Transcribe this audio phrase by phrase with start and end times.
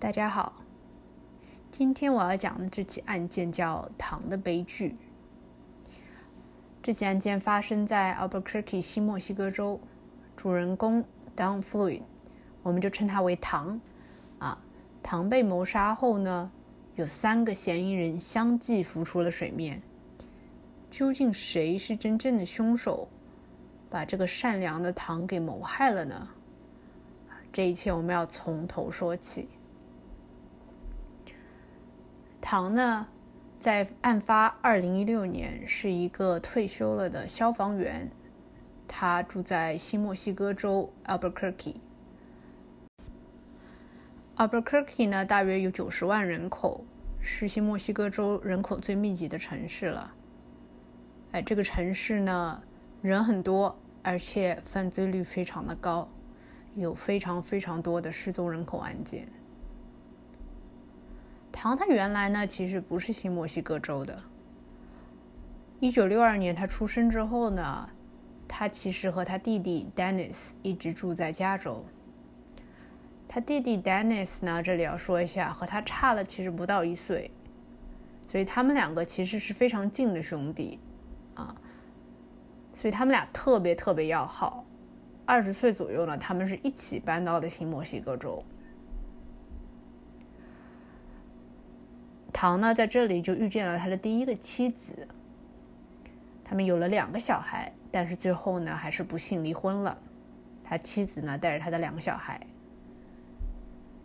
[0.00, 0.54] 大家好，
[1.70, 4.94] 今天我要讲的这起案件叫“糖的悲剧”。
[6.82, 9.78] 这起案件发生在 Albuquerque 西墨西哥州，
[10.38, 11.04] 主人公
[11.36, 12.00] Don Floyd，
[12.62, 13.78] 我们就称他为糖。
[14.38, 14.58] 啊，
[15.02, 16.50] 糖被谋杀后呢，
[16.96, 19.82] 有三个嫌疑人相继浮出了水面。
[20.90, 23.06] 究竟谁是真正的凶手，
[23.90, 26.26] 把这个善良的糖给谋害了呢？
[27.52, 29.50] 这一切我们要从头说起。
[32.52, 33.06] 唐呢，
[33.60, 38.10] 在案发二零一六年是一个退休了的消防员，
[38.88, 41.76] 他住在新墨西哥州 Albuquerque。
[44.36, 46.84] Albuquerque 呢，大约有九十万人口，
[47.20, 50.12] 是新墨西哥州人口最密集的城市了。
[51.30, 52.60] 哎，这个城市呢，
[53.00, 56.08] 人很多，而且犯罪率非常的高，
[56.74, 59.28] 有非常非常多的失踪人口案件。
[61.52, 64.22] 唐他原来呢，其实不是新墨西哥州的。
[65.78, 67.88] 一九六二年他出生之后呢，
[68.46, 71.84] 他其实和他弟弟 Dennis 一直住在加州。
[73.28, 77.30] 他弟弟 Dennis 呢，这里要说一下，和他差了其实不到一岁，
[78.26, 80.78] 所以他们两个其实是非常近的兄弟
[81.34, 81.54] 啊，
[82.72, 84.64] 所以他们俩特别特别要好。
[85.26, 88.42] 二十岁左右呢，他们是一起搬到了新墨西哥州。
[92.32, 95.08] 唐呢，在这里就遇见了他的第一个妻子。
[96.44, 99.98] 他们有了两个小孩，但是最后呢，还是不幸离婚了。
[100.64, 102.40] 他妻子呢，带着他的两个小孩。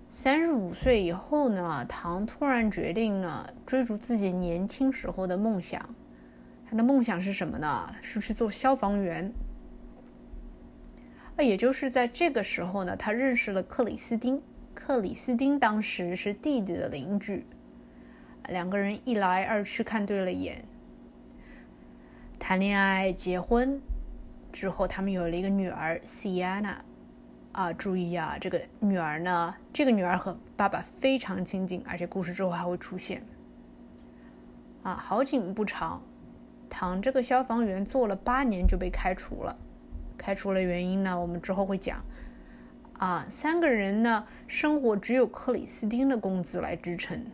[0.09, 5.93] 三十五岁以后呢，唐突然决定呢，追逐自己年轻时候的梦想。
[6.69, 7.93] 他的梦想是什么呢？
[8.01, 9.31] 是去做消防员。
[11.35, 14.41] 啊，也就是在这个时候呢，他认识了克里斯汀。
[14.73, 17.45] 克里斯汀当时是弟弟的邻居。
[18.49, 20.63] 两个人一来二去看对了眼，
[22.38, 23.81] 谈恋爱、结婚
[24.52, 26.75] 之后，他们有了一个女儿 Sienna。
[27.52, 33.23] 啊，注意啊，这个女儿呢，这个女儿和爸爸非常亲近，而且故事之后还会出现。
[34.83, 36.02] 啊，好景不长，
[36.70, 39.55] 唐这个消防员做了八年就被开除了。
[40.17, 42.03] 开除了原因呢，我们之后会讲。
[42.97, 47.25] 啊，三个人呢，生活只有克里斯汀的工资来支撑。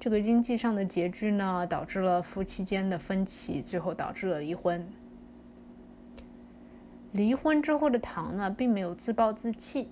[0.00, 4.88] 这个经济上的拮据呢，导致了夫妻间的分歧，最后导致了离婚。
[7.12, 9.90] 离婚之后的唐呢，并没有自暴自弃。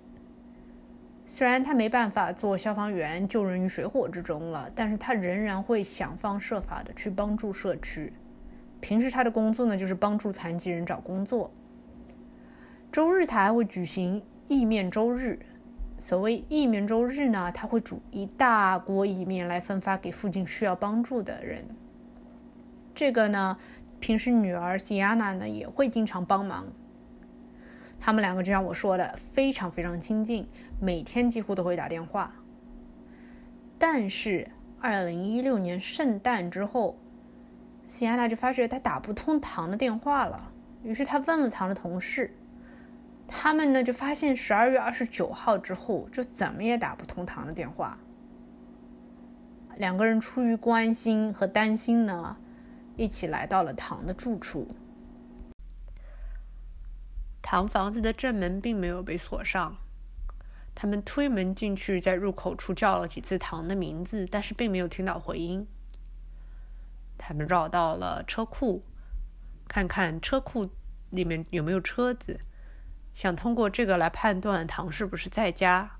[1.26, 8.10] 虽然他没办法做消防员救人于水火之中了，但是他仍然会想方设法的去帮助社区。
[8.80, 11.50] 平时他的工作呢，就是帮助残疾人找工作。
[12.90, 15.38] 周日他还会举行意面周日。
[15.98, 21.64] 所谓意面周日呢，他会煮一大锅意面来分发给附近需要帮助的人。
[22.94, 23.56] 这个呢，
[23.98, 26.66] 平时女儿 Sienna 呢也会经常帮忙。
[28.00, 30.46] 他们两个就像我说的，非常非常亲近，
[30.80, 32.32] 每天几乎都会打电话。
[33.76, 34.48] 但是，
[34.80, 36.96] 二零一六年圣诞之后
[37.88, 40.52] ，Sienna 就发觉他打不通唐的电话了，
[40.84, 42.32] 于是他问了唐的同事。
[43.28, 47.98] 他们呢就发现十二月二十九号之后就怎么也打不通唐的电话。
[49.76, 52.36] 两个人出于关心和担心呢，
[52.96, 54.66] 一起来到了唐的住处。
[57.40, 59.76] 唐房子的正门并没有被锁上，
[60.74, 65.66] 他们推门进去，在入口处叫了几次唐的名字，但是并没有听到回音。
[67.16, 68.82] 他们绕到了车库，
[69.68, 70.68] 看看车库
[71.10, 72.40] 里面有没有车子。
[73.18, 75.90] 想通过这个来判断唐是不是在家。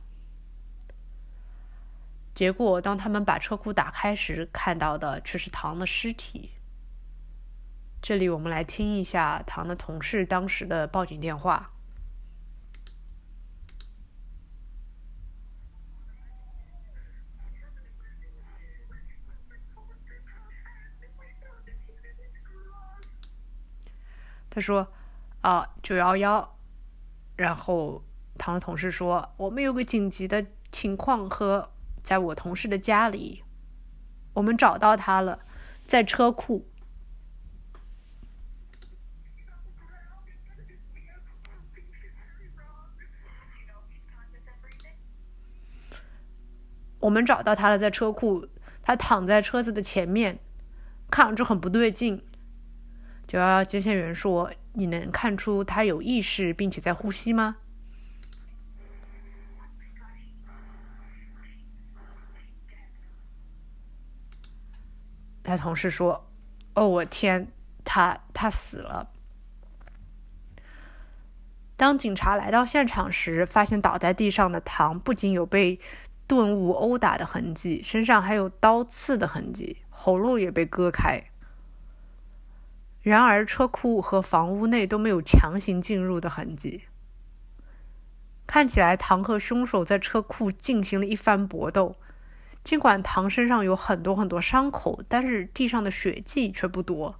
[2.33, 6.53] 结果，当他们把车库打开时，看到的却是唐的尸体。
[8.01, 11.73] 这里，我们来听一下唐的同事当时的报警电话。
[24.49, 24.93] 他说
[25.43, 26.55] ：“啊，九幺幺。”
[27.39, 28.03] 然后，
[28.37, 31.71] 唐的同事说：“我们有个紧急的情况，和
[32.03, 33.45] 在我同事的家里，
[34.33, 35.39] 我们找到他了，
[35.87, 36.69] 在车库。
[46.99, 48.49] 我们找到他了，在车库，
[48.83, 50.41] 他躺在车子的前面，
[51.09, 52.27] 看上去很不对劲。”
[53.29, 54.53] 九幺幺接线员说。
[54.79, 57.57] 你能看出他有意识并且在呼吸吗？
[65.43, 66.31] 他同事说
[66.75, 67.51] 哦我天
[67.85, 69.11] 他他死了。
[71.77, 75.81] 当警察来到现场时发现倒在地上的糖不仅有被
[76.29, 81.25] 钝物殴打的痕迹身上还有刀刺的痕迹喉咙也被割开。
[83.01, 86.85] 然而，车库和房屋内都没有强行进入的痕迹。
[88.47, 91.97] 看起来，唐和凶手在车库进行了一番搏斗。
[92.65, 97.19] 尽管唐身上有很多很多伤口，但是地上的血迹却不多。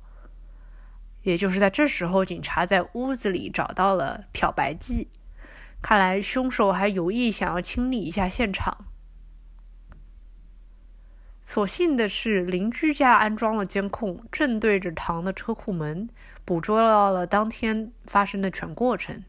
[1.23, 5.09] 也就是在这时候，警察在屋子里找到了漂白剂。
[5.81, 8.88] 看来凶手还有意想要清理一下现场。
[11.49, 16.11] 所幸的是，邻居家安装了监控，正对着唐的车库门，
[16.45, 19.25] 捕捉到了当天发生的全过程。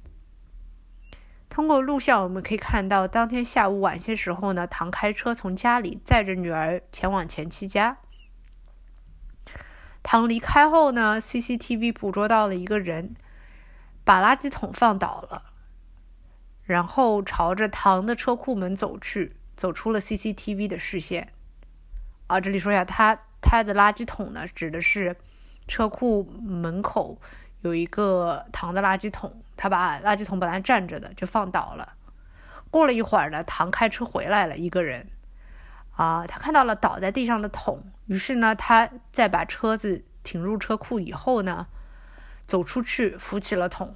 [1.48, 8.00] 通过录像，我们可以看到，当天下午晚些时候呢，唐开车从家里载着女儿前往前妻家。
[10.04, 13.16] 唐离开后呢，CCTV 捕捉到了一个人
[14.04, 15.54] 把垃圾桶放倒了，
[16.66, 21.32] 然后朝着唐的车库门走去，走出了 CCTV 的视线。
[22.30, 25.18] 啊，这里说一下，他他的垃圾桶呢，指的是
[25.68, 27.20] 车库门口
[27.62, 31.94] 有一个唐的垃圾桶，他把垃圾桶本来站着的就放倒了。
[32.70, 35.10] 过了一会儿呢，唐开车回来了，一个人。
[35.96, 41.66] 啊，他看到了倒在地上的桶，于是呢，他在把车子停入车库以后呢，
[42.46, 43.96] 走出去扶起了桶，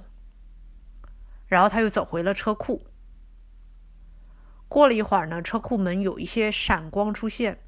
[1.46, 2.84] 然后他又走回了车库。
[4.68, 7.60] 过了一会儿呢，车库门有一些闪光出现，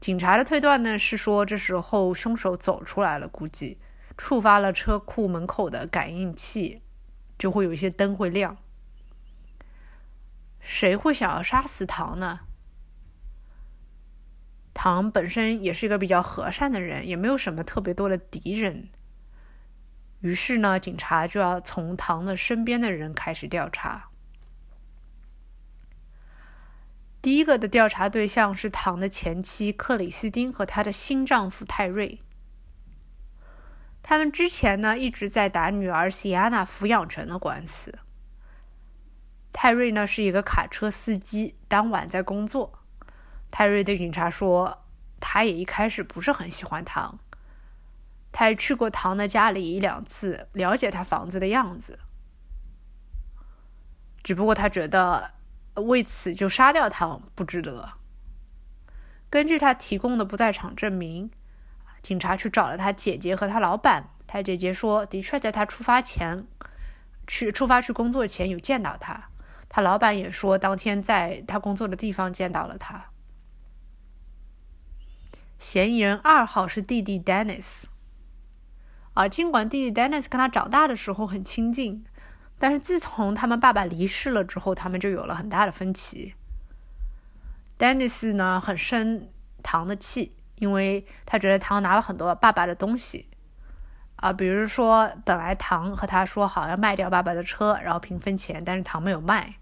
[0.00, 3.78] 警察的推断呢是说，这时候凶手走出来了，估计
[4.16, 6.82] 触发了车库门口的感应器，
[7.36, 8.56] 就会有一些灯会亮。
[10.60, 12.40] 谁会想要杀死唐呢？
[14.72, 18.90] 唐本身也是一个比较和善的人，也没有什么特别多的敌人。
[20.20, 24.07] 于是呢，警察就要从唐的身边的人开始调查。
[27.20, 32.22] 第一个的调查对象是唐的前妻克里斯汀和她的新丈夫泰瑞。
[34.02, 37.98] 他们之前呢一直在打女儿西亚娜抚养权的官司。
[39.52, 42.78] 泰瑞呢是一个卡车司机，当晚在工作。
[43.50, 44.84] 泰瑞对警察说
[45.18, 47.18] ：“他也一开始不是很喜欢唐，
[48.30, 51.98] 他还去过唐的家里一两次，了解他房子的样子。
[54.22, 55.32] 只不过他觉得
[55.80, 57.92] 为此就杀掉他不值得。”
[59.30, 61.30] 根据他提供的不在场证明，
[62.02, 64.10] 警察去找了他姐姐和他老板。
[64.26, 66.46] 他姐姐说：“的确，在他出发前，
[67.26, 69.30] 去出发去工作前有见到他。
[69.68, 73.10] 他老板也说，当天在他工作的地方见到了他。”
[75.58, 77.84] 嫌疑人二号是弟弟 Dennis，
[79.14, 82.04] 啊，尽管弟弟 Dennis 跟他长大的时候很亲近，
[82.58, 86.34] 但是自从他们爸爸离世了之后，他们就有了很大的分歧。
[87.78, 89.28] Dennis 呢很生
[89.62, 93.28] 唐的气，因为他觉得唐拿了很多爸爸的东西，
[94.16, 99.54] 啊，比如说本来唐和他说好要卖掉爸爸的车，然后平分钱，但是唐没有卖。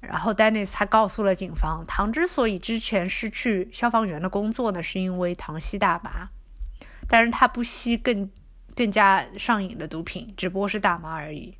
[0.00, 6.30] 然后，Dennis 还告诉了警方，唐之所以之前失去消防员的工作呢，是因为唐吸大麻，
[7.06, 8.30] 但是他不吸更
[8.80, 11.58] 更加上瘾的毒品，只不过是大麻而已。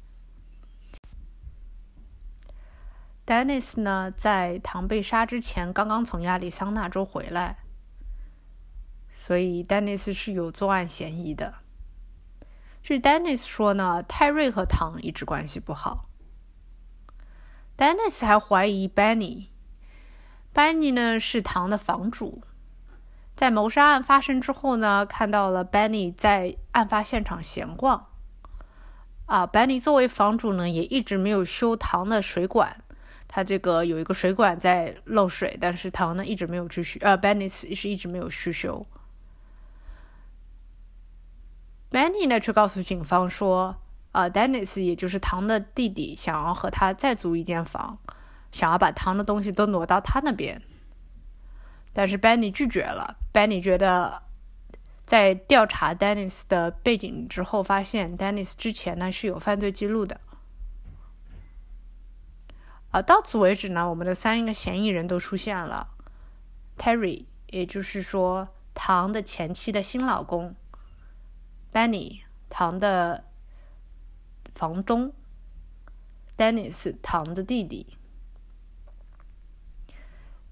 [3.26, 7.58] Dennis 呢，在唐被杀之前刚刚从亚利桑那州回来，
[9.10, 11.56] 所以 Dennis 是有作案嫌疑的。
[12.82, 16.08] 据 Dennis 说呢，泰瑞和唐一直关系不好。
[17.76, 19.48] Dennis 还怀疑 Benny。
[20.54, 22.42] Benny 呢是唐的房主，
[23.40, 28.08] 在谋杀案发生之后呢，看到了 Benny 在案发现场闲逛。
[29.24, 32.84] 啊，Benny 作为房主呢，也一直没有修唐的水管。
[33.26, 37.00] 他这个有一个水管在漏水，但是唐呢一直没有去修。
[37.00, 38.86] 呃，Benny 是一直没有去修。
[41.90, 43.76] Benny 呢却告诉警方说。
[44.12, 47.96] 啊，Dennis 也就是唐的弟弟，想要和他再租一间房，
[48.52, 50.60] 想要把唐的东西都挪到他那边，
[51.92, 53.16] 但是 Benny 拒绝了。
[53.32, 54.22] Benny 觉得，
[55.04, 60.20] 在调查 Dennis 的背景之后，发现 Dennis 之前呢是有犯罪记录的。
[62.90, 65.88] 啊，到此为止呢，我们的三个嫌疑人都出现了
[66.76, 70.54] ：Terry，也就是说唐的前妻的新老公
[71.72, 73.24] ；Benny，唐的。
[74.52, 75.12] 房东
[76.36, 77.96] ，Dennis 唐的弟弟，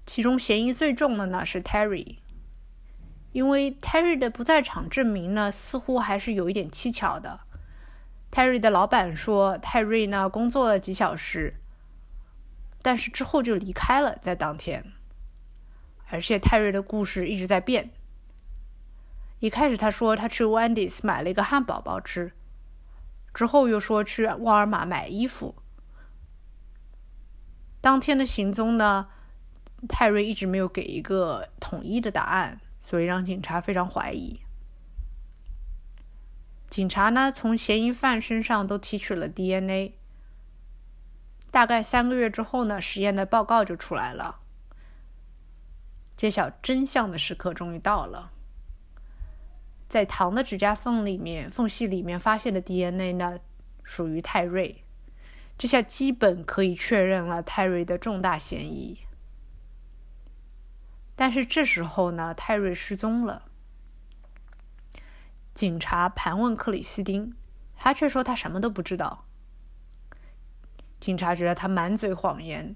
[0.09, 2.17] 其中嫌疑最重的呢是 Terry，
[3.31, 7.41] 因为泰瑞的不在场证明呢，似乎还是有一点蹊跷的。
[8.31, 11.61] 泰瑞的老板说，泰瑞呢工作了几小时，
[12.81, 14.83] 但是之后就离开了，在当天。
[16.07, 17.91] 而且泰瑞的故事一直在变。
[19.37, 22.31] 一开始他说他去 Wendy's 买了一个汉堡包吃，
[23.31, 25.53] 之后又说去沃尔玛买衣服。
[27.79, 29.09] 当天的行踪呢，
[29.87, 34.39] 泰瑞一直没有给一个统一的答案，所以让警察非常怀疑。
[36.69, 39.93] 警察呢，从嫌疑犯身上都提取了 DNA。
[41.51, 44.39] 大概三个月之后呢，实验的报告就出来了。
[46.15, 48.31] 揭晓真相的时刻终于到了。
[49.87, 53.39] 在唐的指甲缝里面、缝隙里面发现的 DNA 呢，
[53.83, 54.83] 属于泰瑞。
[55.57, 58.99] 这下基本可以确认了泰瑞的重大嫌疑。
[61.19, 63.43] 但是这时候呢，泰瑞失踪了。
[65.53, 67.35] 警察盘问克里斯汀，
[67.75, 69.25] 他却说他什么都不知道。
[70.97, 72.73] 警察觉得他满嘴谎言。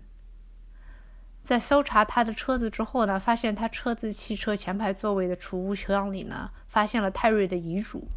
[1.42, 8.10] 在搜查他的车子之后呢，发现他车子汽车前排座位的储物箱里呢，发现了泰瑞的遗嘱。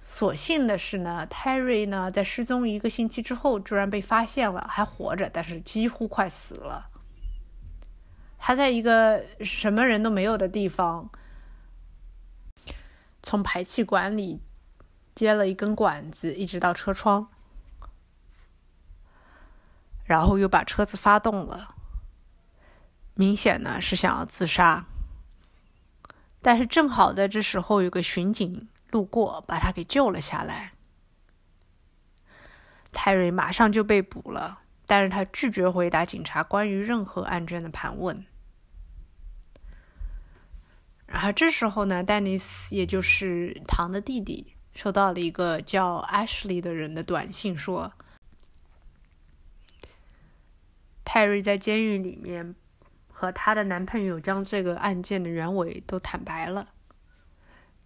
[0.00, 6.88] 所幸的是呢，泰瑞呢在失踪一个星期之后，居然被发现了，还活着，但是几乎快死了。
[8.46, 11.08] 他在一个什么人都没有的地方。
[13.22, 14.42] 从排气管里
[15.14, 17.28] 接了一根管子，一直到车窗，
[20.04, 21.74] 然后又把车子发动了。
[23.14, 24.84] 明显呢是想要自杀，
[26.42, 30.72] 但是正好在这时候有个巡警路过，把他给救了下来。
[32.92, 38.22] 泰瑞马上就被捕了，但是他拒绝回答警察关于任何案卷的盘问。
[41.14, 47.92] 然后这时候呢，丹尼斯也就是唐的弟弟，收到了一个叫 Ashley 的人的短信，说
[51.04, 52.56] 泰瑞在监狱里面
[53.12, 56.70] 和她的男朋友将这个案件的原委都坦白了。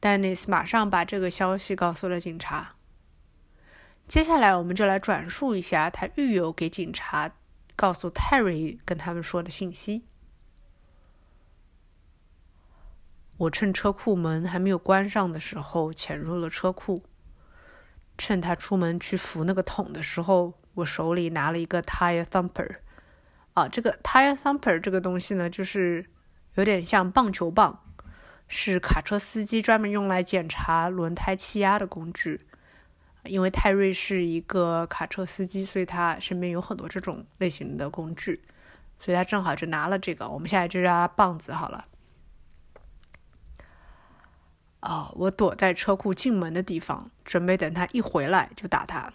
[0.01, 2.77] 丹尼斯马上把这个消息告诉了警察。
[4.09, 7.31] 接下来，我们就来转述一下他狱友给警察
[7.77, 10.05] 告诉泰瑞跟他们说的信息。
[13.39, 17.03] 我趁车库门还没有关上的时候潜入了车库。
[18.17, 22.79] 趁他出门去扶那个桶的时候，我手里拿了一个 tire thumper。
[23.55, 26.05] 啊，这个 tire thumper 这个东西呢，就是
[26.55, 27.81] 有点像棒球棒，
[28.49, 32.45] 是卡车司机专门用来检查轮胎气压的工具。
[33.25, 38.43] 因为泰瑞是一个卡车司机，所以他身边有很多这种类型的工具，
[38.99, 40.29] 所以他正好就拿了这个。
[40.29, 41.85] 我们现在就叫他棒子好了。
[44.81, 45.11] 啊！
[45.15, 49.13] 我躲在车库进门的地方，准备等他一回来就打他。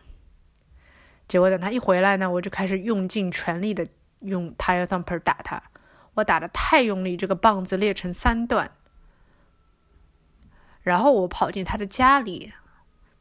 [1.28, 3.88] 结果等他一回来呢，我就开始用尽全力的
[4.20, 5.64] 用 tire thumper 打他。
[6.16, 8.72] 我打的太用力，这个棒子裂成三段。
[10.82, 12.52] 然后我跑进他的家里，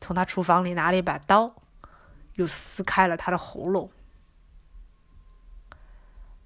[0.01, 1.55] 从他厨房里拿了一把刀，
[2.35, 3.91] 又撕开了他的喉咙。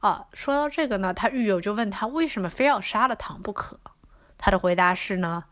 [0.01, 3.81] 啊，说到这个呢，他狱友就问他为什么非要杀了唐不可？
[4.37, 5.45] 他的回答是呢。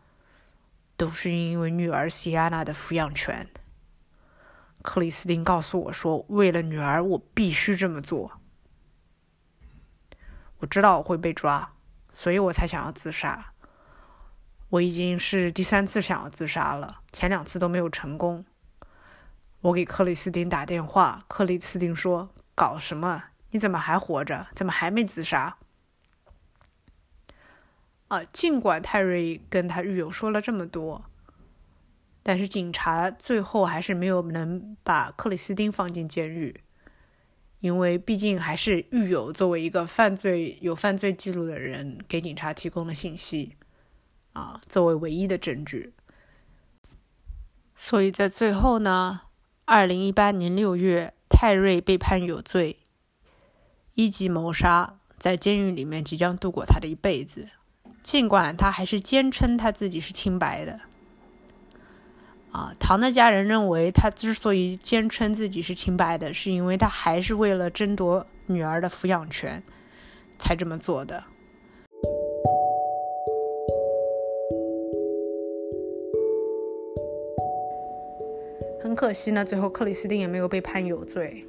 [0.97, 3.47] 都是因为女儿西安娜的抚养权。
[4.81, 8.39] 克里斯汀告诉我说：“为了女儿，我必须这么做。
[10.59, 11.73] 我知道我会被抓，
[12.11, 13.53] 所以我才想要自杀。
[14.69, 18.45] 我已经是第三次想要自杀了，前两次都没有成功。
[19.61, 23.23] 我给克里斯汀打电话，克里斯汀说：‘搞什么？
[23.49, 24.47] 你怎么还活着？
[24.53, 25.57] 怎么还没自杀？’”
[28.31, 31.05] 尽管泰瑞跟他狱友说了这么多，
[32.23, 36.61] 但是警察最后还是没有能把克里斯汀放进监狱，
[37.59, 43.55] 因为毕竟还是狱友作为一个犯罪有犯罪记录的人给警察提供了信息，
[44.33, 45.93] 啊，作为唯一的证据，
[47.75, 49.21] 所以在最后呢，
[49.65, 52.79] 二零一八年六月，泰瑞被判有罪，
[53.93, 57.49] 一级谋杀，在监狱里面即将度过他的一辈子。
[58.05, 60.79] 尽管他还是坚称他自己是清白的，
[62.51, 69.63] 啊，唐的家人认为他之所以坚称自己是清白的，是因为他还是为了争夺女儿的抚养权
[70.37, 71.23] 才这么做的。
[78.83, 81.43] 很可惜呢，最后克里斯汀也没有被判有罪。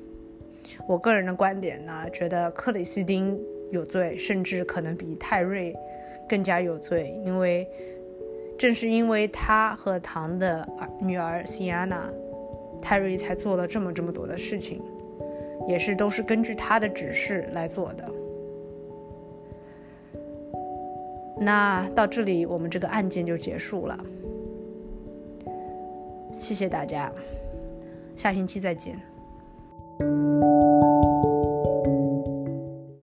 [0.89, 3.39] 我个人的观点呢，觉得克里斯汀
[3.71, 5.75] 有罪，甚至可能比泰瑞。
[6.29, 7.65] 更加有罪，因为
[8.59, 12.11] 正是因为他和唐的儿女儿 Sienna，
[12.83, 14.83] 泰瑞才做了这么这么多的事情，
[15.69, 18.13] 也是都是根据他的指示来做的。
[21.39, 24.05] 那到这里，我们这个案件就结束了。
[26.33, 27.13] 谢谢大家，
[28.17, 29.01] 下星期再见。